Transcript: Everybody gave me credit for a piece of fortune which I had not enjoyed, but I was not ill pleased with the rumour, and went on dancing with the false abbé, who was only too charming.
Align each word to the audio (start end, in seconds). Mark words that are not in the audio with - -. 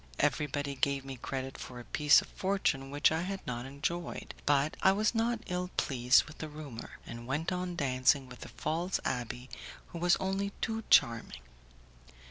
Everybody 0.19 0.73
gave 0.73 1.05
me 1.05 1.17
credit 1.17 1.59
for 1.59 1.79
a 1.79 1.83
piece 1.83 2.21
of 2.23 2.27
fortune 2.29 2.89
which 2.89 3.11
I 3.11 3.21
had 3.21 3.45
not 3.45 3.67
enjoyed, 3.67 4.33
but 4.47 4.75
I 4.81 4.91
was 4.93 5.13
not 5.13 5.41
ill 5.45 5.69
pleased 5.77 6.23
with 6.23 6.39
the 6.39 6.49
rumour, 6.49 6.97
and 7.05 7.27
went 7.27 7.51
on 7.51 7.75
dancing 7.75 8.27
with 8.27 8.39
the 8.39 8.49
false 8.49 8.99
abbé, 9.05 9.47
who 9.89 9.99
was 9.99 10.15
only 10.15 10.53
too 10.59 10.83
charming. 10.89 11.41